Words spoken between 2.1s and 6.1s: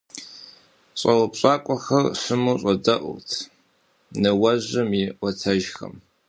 щыму щӀэдэӀурт ныуэжьым и Ӏуэтэжхэм.